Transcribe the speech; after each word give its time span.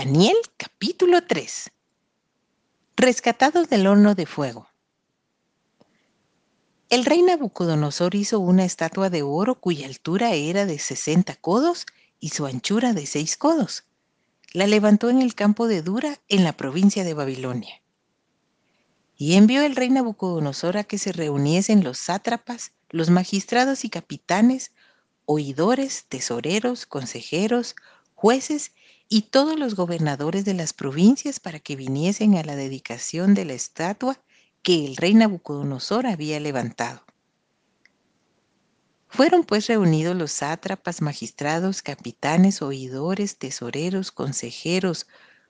Daniel 0.00 0.36
capítulo 0.56 1.24
3 1.26 1.72
Rescatados 2.94 3.68
del 3.68 3.88
horno 3.88 4.14
de 4.14 4.26
fuego. 4.26 4.68
El 6.88 7.04
rey 7.04 7.20
Nabucodonosor 7.22 8.14
hizo 8.14 8.38
una 8.38 8.64
estatua 8.64 9.10
de 9.10 9.22
oro 9.22 9.56
cuya 9.56 9.88
altura 9.88 10.34
era 10.34 10.66
de 10.66 10.78
60 10.78 11.34
codos 11.34 11.84
y 12.20 12.28
su 12.28 12.46
anchura 12.46 12.92
de 12.92 13.06
6 13.06 13.36
codos. 13.38 13.86
La 14.52 14.68
levantó 14.68 15.10
en 15.10 15.20
el 15.20 15.34
campo 15.34 15.66
de 15.66 15.82
Dura, 15.82 16.20
en 16.28 16.44
la 16.44 16.52
provincia 16.52 17.02
de 17.02 17.14
Babilonia. 17.14 17.82
Y 19.16 19.34
envió 19.34 19.62
el 19.62 19.74
rey 19.74 19.90
Nabucodonosor 19.90 20.76
a 20.76 20.84
que 20.84 20.98
se 20.98 21.10
reuniesen 21.10 21.82
los 21.82 21.98
sátrapas, 21.98 22.70
los 22.90 23.10
magistrados 23.10 23.84
y 23.84 23.90
capitanes, 23.90 24.70
oidores, 25.24 26.04
tesoreros, 26.08 26.86
consejeros, 26.86 27.74
jueces 28.14 28.70
todos 29.30 29.58
los 29.58 29.74
gobernadores 29.74 30.44
de 30.44 30.54
las 30.54 30.72
provincias 30.72 31.40
para 31.40 31.60
que 31.60 31.76
viniesen 31.76 32.36
a 32.36 32.42
la 32.42 32.56
dedicación 32.56 33.34
de 33.34 33.46
la 33.46 33.54
estatua 33.54 34.20
que 34.62 34.84
el 34.84 34.96
rey 34.96 35.14
Nabucodonosor 35.14 36.06
había 36.06 36.38
levantado. 36.40 37.02
Fueron 39.08 39.44
pues 39.44 39.66
reunidos 39.66 40.14
los 40.14 40.32
sátrapas, 40.32 41.00
magistrados, 41.00 41.80
capitanes, 41.80 42.60
oidores, 42.60 43.38
tesoreros, 43.38 44.12
consejeros, 44.12 45.06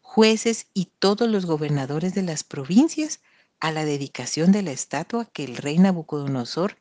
jueces 0.00 0.68
y 0.72 0.86
todos 0.98 1.28
los 1.28 1.44
gobernadores 1.44 2.14
de 2.14 2.22
las 2.22 2.44
provincias 2.44 3.20
a 3.60 3.70
la 3.70 3.84
dedicación 3.84 4.50
de 4.52 4.62
la 4.62 4.72
estatua 4.72 5.26
que 5.26 5.44
el 5.44 5.56
rey 5.56 5.78
Nabucodonosor 5.78 6.78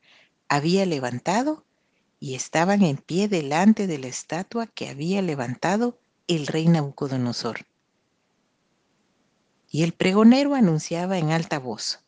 había 0.48 0.86
levantado 0.86 1.66
y 2.20 2.36
estaban 2.36 2.82
en 2.84 2.98
pie 2.98 3.28
delante 3.28 3.88
de 3.88 3.98
la 3.98 4.08
estatua 4.08 4.68
que 4.68 4.90
había 4.90 5.22
levantado 5.22 6.01
el 6.28 6.48
rey 6.48 6.68
Nabucodonosor. 6.68 7.66
Y 9.70 9.84
el 9.84 9.94
pregonero 9.94 10.56
anunciaba 10.56 11.18
en 11.18 11.32
alta 11.32 11.60
voz, 11.60 12.00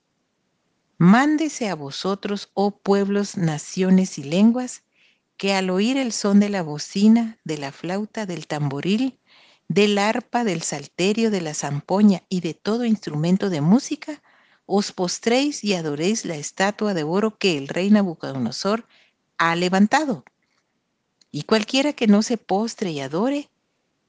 Mándese 0.98 1.70
a 1.70 1.76
vosotros, 1.76 2.50
oh 2.54 2.72
pueblos, 2.72 3.36
naciones 3.36 4.18
y 4.18 4.24
lenguas, 4.24 4.84
que 5.38 5.54
al 5.54 5.70
oír 5.70 5.98
el 5.98 6.14
son 6.14 6.40
de 6.40 6.50
la 6.50 6.64
bocina, 6.64 7.40
de 7.44 7.58
la 7.58 7.72
flauta, 7.72 8.26
del 8.26 8.48
tamboril, 8.48 9.20
del 9.68 9.98
arpa, 9.98 10.44
del 10.44 10.62
salterio, 10.62 11.32
de 11.32 11.42
la 11.42 11.54
zampoña 11.54 12.24
y 12.30 12.42
de 12.42 12.54
todo 12.54 12.86
instrumento 12.86 13.50
de 13.50 13.60
música, 13.60 14.22
os 14.66 14.92
postréis 14.92 15.64
y 15.64 15.74
adoréis 15.74 16.26
la 16.26 16.36
estatua 16.36 16.94
de 16.94 17.04
oro 17.04 17.38
que 17.38 17.58
el 17.58 17.68
rey 17.68 17.90
Nabucodonosor 17.90 18.88
ha 19.38 19.56
levantado. 19.56 20.24
Y 21.32 21.44
cualquiera 21.44 21.94
que 21.94 22.08
no 22.08 22.22
se 22.22 22.38
postre 22.38 22.92
y 22.92 23.02
adore, 23.02 23.50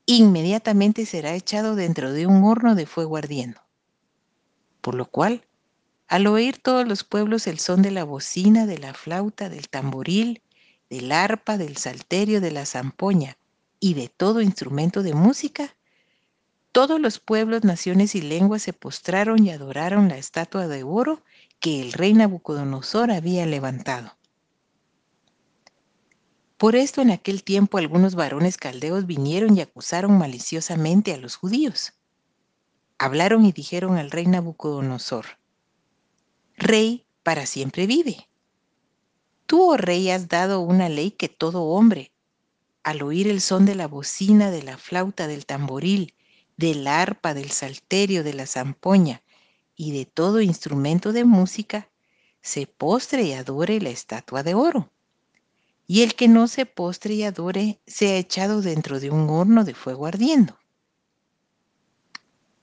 inmediatamente 0.06 1.06
será 1.06 1.34
echado 1.34 1.76
dentro 1.76 2.12
de 2.12 2.26
un 2.26 2.44
horno 2.44 2.74
de 2.74 2.86
fuego 2.86 3.16
ardiendo. 3.16 3.60
Por 4.80 4.94
lo 4.94 5.06
cual, 5.06 5.46
al 6.08 6.26
oír 6.26 6.58
todos 6.58 6.86
los 6.86 7.04
pueblos 7.04 7.46
el 7.46 7.58
son 7.58 7.82
de 7.82 7.90
la 7.90 8.04
bocina, 8.04 8.66
de 8.66 8.78
la 8.78 8.92
flauta, 8.92 9.48
del 9.48 9.68
tamboril, 9.68 10.42
del 10.90 11.10
arpa, 11.12 11.56
del 11.56 11.76
salterio, 11.76 12.40
de 12.40 12.50
la 12.50 12.66
zampoña 12.66 13.38
y 13.80 13.94
de 13.94 14.08
todo 14.08 14.42
instrumento 14.42 15.02
de 15.02 15.14
música, 15.14 15.74
todos 16.72 17.00
los 17.00 17.20
pueblos, 17.20 17.64
naciones 17.64 18.14
y 18.14 18.20
lenguas 18.20 18.62
se 18.62 18.72
postraron 18.72 19.44
y 19.44 19.50
adoraron 19.50 20.08
la 20.08 20.18
estatua 20.18 20.66
de 20.66 20.82
oro 20.82 21.22
que 21.60 21.80
el 21.80 21.92
rey 21.92 22.12
Nabucodonosor 22.14 23.12
había 23.12 23.46
levantado. 23.46 24.16
Por 26.64 26.76
esto 26.76 27.02
en 27.02 27.10
aquel 27.10 27.44
tiempo 27.44 27.76
algunos 27.76 28.14
varones 28.14 28.56
caldeos 28.56 29.04
vinieron 29.04 29.54
y 29.54 29.60
acusaron 29.60 30.16
maliciosamente 30.16 31.12
a 31.12 31.18
los 31.18 31.36
judíos. 31.36 31.92
Hablaron 32.96 33.44
y 33.44 33.52
dijeron 33.52 33.98
al 33.98 34.10
rey 34.10 34.24
Nabucodonosor, 34.24 35.26
Rey 36.56 37.04
para 37.22 37.44
siempre 37.44 37.86
vive. 37.86 38.30
Tú, 39.44 39.72
oh 39.72 39.76
rey, 39.76 40.08
has 40.08 40.28
dado 40.28 40.60
una 40.60 40.88
ley 40.88 41.10
que 41.10 41.28
todo 41.28 41.64
hombre, 41.64 42.12
al 42.82 43.02
oír 43.02 43.28
el 43.28 43.42
son 43.42 43.66
de 43.66 43.74
la 43.74 43.86
bocina, 43.86 44.50
de 44.50 44.62
la 44.62 44.78
flauta, 44.78 45.26
del 45.26 45.44
tamboril, 45.44 46.14
del 46.56 46.86
arpa, 46.86 47.34
del 47.34 47.50
salterio, 47.50 48.24
de 48.24 48.32
la 48.32 48.46
zampoña 48.46 49.22
y 49.76 49.92
de 49.92 50.06
todo 50.06 50.40
instrumento 50.40 51.12
de 51.12 51.26
música, 51.26 51.90
se 52.40 52.66
postre 52.66 53.24
y 53.24 53.34
adore 53.34 53.82
la 53.82 53.90
estatua 53.90 54.42
de 54.42 54.54
oro 54.54 54.93
y 55.86 56.02
el 56.02 56.14
que 56.14 56.28
no 56.28 56.48
se 56.48 56.66
postre 56.66 57.14
y 57.14 57.24
adore 57.24 57.80
sea 57.86 58.16
echado 58.16 58.62
dentro 58.62 59.00
de 59.00 59.10
un 59.10 59.28
horno 59.28 59.64
de 59.64 59.74
fuego 59.74 60.06
ardiendo. 60.06 60.58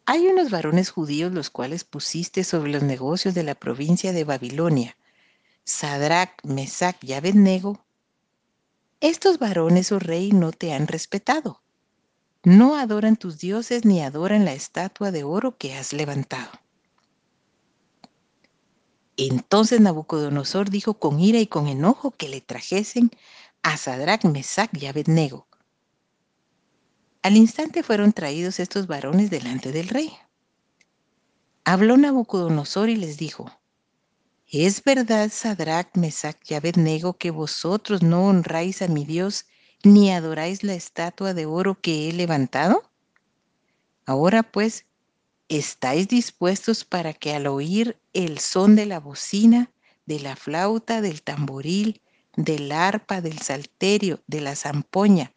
Hay 0.06 0.28
unos 0.28 0.50
varones 0.50 0.90
judíos 0.90 1.32
los 1.32 1.50
cuales 1.50 1.84
pusiste 1.84 2.44
sobre 2.44 2.72
los 2.72 2.84
negocios 2.84 3.34
de 3.34 3.44
la 3.44 3.56
provincia 3.56 4.12
de 4.12 4.24
Babilonia, 4.24 4.98
Sadrach, 5.64 6.34
Mesach 6.44 6.98
y 7.04 7.14
Abednego. 7.14 7.86
Estos 9.00 9.40
varones, 9.40 9.92
oh 9.92 10.00
rey, 10.00 10.32
no 10.32 10.52
te 10.52 10.74
han 10.74 10.88
respetado. 10.88 11.62
No 12.44 12.76
adoran 12.76 13.18
tus 13.18 13.38
dioses 13.38 13.86
ni 13.86 14.02
adoran 14.02 14.46
la 14.46 14.54
estatua 14.54 15.12
de 15.12 15.24
oro 15.24 15.58
que 15.58 15.76
has 15.76 15.94
levantado. 15.94 16.52
Entonces 19.18 19.82
Nabucodonosor 19.82 20.70
dijo 20.70 20.96
con 20.96 21.20
ira 21.20 21.40
y 21.40 21.48
con 21.48 21.68
enojo 21.68 22.12
que 22.12 22.30
le 22.30 22.42
trajesen 22.42 23.12
a 23.62 23.78
Sadrach, 23.78 24.24
Mesach 24.26 24.70
y 24.74 24.86
Abednego. 24.86 25.48
Al 27.22 27.38
instante 27.38 27.84
fueron 27.84 28.14
traídos 28.14 28.60
estos 28.60 28.88
varones 28.88 29.30
delante 29.30 29.72
del 29.72 29.90
rey. 29.90 30.12
Habló 31.64 31.98
Nabucodonosor 31.98 32.90
y 32.90 32.96
les 32.96 33.18
dijo, 33.18 33.52
¿Es 34.48 34.84
verdad, 34.84 35.30
Sadrach, 35.32 35.96
Mesach 35.96 36.36
y 36.50 36.56
Abednego, 36.56 37.14
que 37.14 37.32
vosotros 37.32 38.02
no 38.02 38.26
honráis 38.26 38.82
a 38.82 38.88
mi 38.88 39.06
Dios 39.06 39.46
ni 39.84 40.12
adoráis 40.12 40.64
la 40.64 40.74
estatua 40.74 41.34
de 41.34 41.46
oro 41.46 41.80
que 41.80 42.10
he 42.10 42.14
levantado? 42.14 42.84
Ahora 44.06 44.44
pues, 44.44 44.86
¿Estáis 45.52 46.08
dispuestos 46.08 46.86
para 46.86 47.12
que 47.14 47.34
al 47.34 47.46
oír 47.46 48.00
el 48.14 48.40
son 48.40 48.78
de 48.78 48.86
la 48.86 49.02
bocina, 49.02 49.70
de 50.06 50.22
la 50.22 50.38
flauta, 50.38 51.02
del 51.02 51.24
tamboril, 51.24 52.00
del 52.38 52.72
arpa, 52.72 53.20
del 53.20 53.38
salterio, 53.40 54.24
de 54.28 54.40
la 54.40 54.56
zampoña 54.56 55.34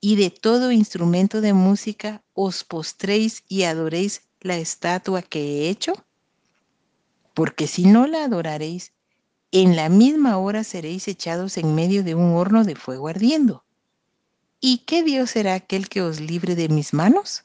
y 0.00 0.16
de 0.16 0.30
todo 0.30 0.72
instrumento 0.72 1.40
de 1.40 1.52
música, 1.52 2.24
os 2.34 2.64
postréis 2.64 3.44
y 3.46 3.62
adoréis 3.62 4.22
la 4.40 4.56
estatua 4.56 5.22
que 5.22 5.38
he 5.38 5.68
hecho? 5.68 5.92
Porque 7.32 7.68
si 7.68 7.84
no 7.84 8.08
la 8.08 8.24
adoraréis, 8.24 8.92
en 9.52 9.76
la 9.76 9.88
misma 9.88 10.38
hora 10.38 10.64
seréis 10.64 11.06
echados 11.06 11.56
en 11.56 11.72
medio 11.76 12.02
de 12.02 12.16
un 12.16 12.34
horno 12.34 12.64
de 12.64 12.74
fuego 12.74 13.06
ardiendo. 13.06 13.64
¿Y 14.58 14.78
qué 14.78 15.04
Dios 15.04 15.30
será 15.30 15.54
aquel 15.54 15.88
que 15.88 16.02
os 16.02 16.18
libre 16.18 16.56
de 16.56 16.68
mis 16.68 16.92
manos? 16.92 17.44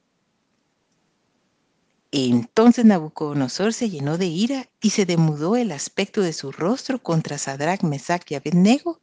Entonces 2.11 2.83
Nabucodonosor 2.83 3.73
se 3.73 3.89
llenó 3.89 4.17
de 4.17 4.27
ira 4.27 4.69
y 4.81 4.89
se 4.89 5.05
demudó 5.05 5.55
el 5.55 5.71
aspecto 5.71 6.21
de 6.21 6.33
su 6.33 6.51
rostro 6.51 7.01
contra 7.01 7.37
Sadrach, 7.37 7.83
Mesach 7.83 8.29
y 8.29 8.35
Abednego 8.35 8.99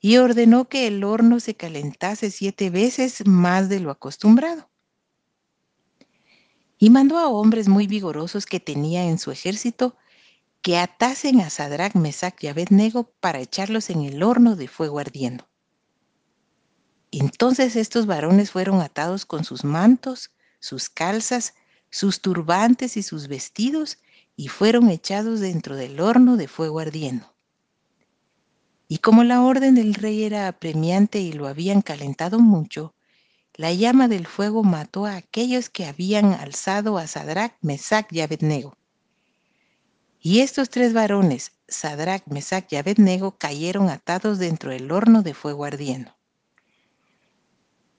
y 0.00 0.16
ordenó 0.18 0.68
que 0.68 0.88
el 0.88 1.04
horno 1.04 1.40
se 1.40 1.54
calentase 1.54 2.30
siete 2.30 2.70
veces 2.70 3.26
más 3.26 3.68
de 3.68 3.80
lo 3.80 3.90
acostumbrado. 3.90 4.68
Y 6.78 6.90
mandó 6.90 7.18
a 7.18 7.28
hombres 7.28 7.68
muy 7.68 7.86
vigorosos 7.86 8.44
que 8.44 8.60
tenía 8.60 9.04
en 9.04 9.18
su 9.18 9.30
ejército 9.30 9.96
que 10.62 10.78
atasen 10.78 11.40
a 11.40 11.48
Sadrach, 11.48 11.94
Mesach 11.94 12.42
y 12.42 12.48
Abednego 12.48 13.14
para 13.20 13.40
echarlos 13.40 13.88
en 13.88 14.02
el 14.02 14.22
horno 14.22 14.56
de 14.56 14.66
fuego 14.66 14.98
ardiendo. 14.98 15.48
Entonces 17.12 17.76
estos 17.76 18.06
varones 18.06 18.50
fueron 18.50 18.80
atados 18.80 19.24
con 19.24 19.44
sus 19.44 19.64
mantos, 19.64 20.32
sus 20.58 20.90
calzas, 20.90 21.54
sus 21.90 22.20
turbantes 22.20 22.96
y 22.96 23.02
sus 23.02 23.28
vestidos, 23.28 23.98
y 24.36 24.48
fueron 24.48 24.90
echados 24.90 25.40
dentro 25.40 25.76
del 25.76 26.00
horno 26.00 26.36
de 26.36 26.48
fuego 26.48 26.80
ardiendo. 26.80 27.32
Y 28.88 28.98
como 28.98 29.24
la 29.24 29.42
orden 29.42 29.74
del 29.74 29.94
rey 29.94 30.24
era 30.24 30.46
apremiante 30.46 31.18
y 31.20 31.32
lo 31.32 31.48
habían 31.48 31.82
calentado 31.82 32.38
mucho, 32.38 32.94
la 33.54 33.72
llama 33.72 34.06
del 34.06 34.26
fuego 34.26 34.62
mató 34.62 35.06
a 35.06 35.16
aquellos 35.16 35.70
que 35.70 35.86
habían 35.86 36.34
alzado 36.34 36.98
a 36.98 37.06
Sadrach, 37.06 37.54
Mesach 37.62 38.12
y 38.12 38.20
Abednego. 38.20 38.76
Y 40.20 40.40
estos 40.40 40.68
tres 40.68 40.92
varones, 40.92 41.52
Sadrach, 41.68 42.26
Mesach 42.26 42.70
y 42.72 42.76
Abednego, 42.76 43.38
cayeron 43.38 43.88
atados 43.88 44.38
dentro 44.38 44.70
del 44.70 44.90
horno 44.92 45.22
de 45.22 45.34
fuego 45.34 45.64
ardiendo. 45.64 46.15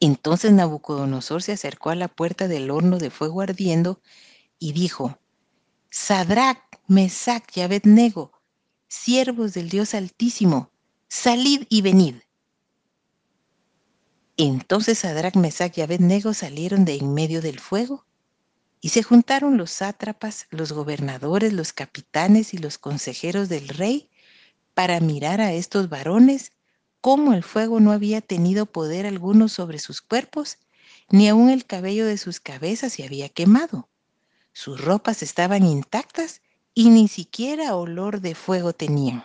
Entonces 0.00 0.52
Nabucodonosor 0.52 1.42
se 1.42 1.52
acercó 1.52 1.90
a 1.90 1.94
la 1.94 2.08
puerta 2.08 2.48
del 2.48 2.70
horno 2.70 2.98
de 2.98 3.10
fuego 3.10 3.42
ardiendo 3.42 4.00
y 4.58 4.72
dijo, 4.72 5.18
Sadrach, 5.90 6.62
Mesach 6.86 7.44
y 7.54 7.60
Abednego, 7.60 8.32
siervos 8.88 9.52
del 9.52 9.68
Dios 9.68 9.94
Altísimo, 9.94 10.70
salid 11.08 11.66
y 11.68 11.82
venid. 11.82 12.16
Entonces 14.38 15.00
Sadrach, 15.00 15.36
Mesach 15.36 15.76
y 15.76 15.82
Abednego 15.82 16.32
salieron 16.32 16.86
de 16.86 16.94
en 16.94 17.12
medio 17.12 17.42
del 17.42 17.60
fuego 17.60 18.06
y 18.80 18.88
se 18.88 19.02
juntaron 19.02 19.58
los 19.58 19.70
sátrapas, 19.70 20.46
los 20.48 20.72
gobernadores, 20.72 21.52
los 21.52 21.74
capitanes 21.74 22.54
y 22.54 22.58
los 22.58 22.78
consejeros 22.78 23.50
del 23.50 23.68
rey 23.68 24.08
para 24.72 24.98
mirar 25.00 25.42
a 25.42 25.52
estos 25.52 25.90
varones 25.90 26.52
cómo 27.00 27.32
el 27.32 27.42
fuego 27.42 27.80
no 27.80 27.92
había 27.92 28.20
tenido 28.20 28.66
poder 28.66 29.06
alguno 29.06 29.48
sobre 29.48 29.78
sus 29.78 30.00
cuerpos, 30.00 30.58
ni 31.10 31.28
aun 31.28 31.50
el 31.50 31.64
cabello 31.64 32.06
de 32.06 32.18
sus 32.18 32.40
cabezas 32.40 32.92
se 32.92 33.04
había 33.04 33.28
quemado. 33.28 33.88
Sus 34.52 34.80
ropas 34.80 35.22
estaban 35.22 35.64
intactas 35.64 36.42
y 36.74 36.90
ni 36.90 37.08
siquiera 37.08 37.76
olor 37.76 38.20
de 38.20 38.34
fuego 38.34 38.72
tenían. 38.72 39.24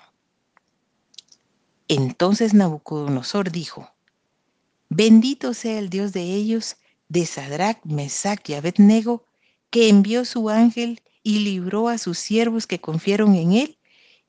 Entonces 1.87 2.53
Nabucodonosor 2.53 3.51
dijo, 3.51 3.91
Bendito 4.89 5.53
sea 5.53 5.77
el 5.77 5.89
Dios 5.89 6.13
de 6.13 6.21
ellos, 6.21 6.77
de 7.09 7.25
Sadrach, 7.25 7.79
Mesach 7.83 8.49
y 8.49 8.53
Abednego, 8.53 9.25
que 9.69 9.89
envió 9.89 10.25
su 10.25 10.49
ángel 10.49 11.01
y 11.21 11.39
libró 11.39 11.89
a 11.89 11.97
sus 11.97 12.17
siervos 12.17 12.65
que 12.65 12.79
confiaron 12.79 13.35
en 13.35 13.51
él 13.53 13.77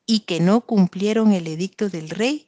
y 0.06 0.20
que 0.20 0.40
no 0.40 0.62
cumplieron 0.62 1.32
el 1.32 1.46
edicto 1.46 1.88
del 1.88 2.10
rey 2.10 2.45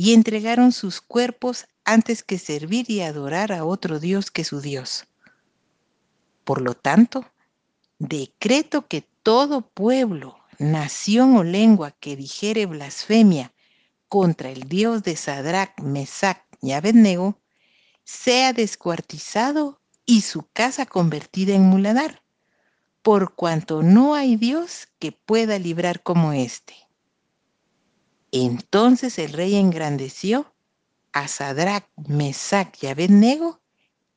y 0.00 0.14
entregaron 0.14 0.70
sus 0.70 1.00
cuerpos 1.00 1.66
antes 1.84 2.22
que 2.22 2.38
servir 2.38 2.88
y 2.88 3.00
adorar 3.00 3.50
a 3.50 3.64
otro 3.64 3.98
Dios 3.98 4.30
que 4.30 4.44
su 4.44 4.60
Dios. 4.60 5.08
Por 6.44 6.62
lo 6.62 6.74
tanto, 6.74 7.24
decreto 7.98 8.86
que 8.86 9.02
todo 9.24 9.68
pueblo, 9.68 10.38
nación 10.60 11.36
o 11.36 11.42
lengua 11.42 11.90
que 11.90 12.14
dijere 12.14 12.66
blasfemia 12.66 13.52
contra 14.08 14.50
el 14.50 14.68
Dios 14.68 15.02
de 15.02 15.16
Sadrach, 15.16 15.76
Mesach 15.80 16.44
y 16.62 16.70
Abednego, 16.70 17.40
sea 18.04 18.52
descuartizado 18.52 19.80
y 20.06 20.20
su 20.20 20.46
casa 20.52 20.86
convertida 20.86 21.56
en 21.56 21.62
muladar, 21.62 22.22
por 23.02 23.34
cuanto 23.34 23.82
no 23.82 24.14
hay 24.14 24.36
Dios 24.36 24.86
que 25.00 25.10
pueda 25.10 25.58
librar 25.58 26.04
como 26.04 26.32
éste. 26.32 26.87
Entonces 28.32 29.18
el 29.18 29.32
rey 29.32 29.56
engrandeció 29.56 30.52
a 31.12 31.28
Sadrach, 31.28 31.88
Mesach 32.06 32.82
y 32.82 32.86
Abednego 32.86 33.60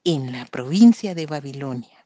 en 0.04 0.32
la 0.32 0.46
provincia 0.46 1.16
de 1.16 1.26
Babilonia. 1.26 2.01